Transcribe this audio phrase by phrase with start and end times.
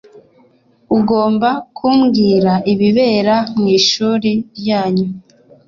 [0.97, 5.07] Ugomba kumbwira ibibera mw’ishuri ryanyu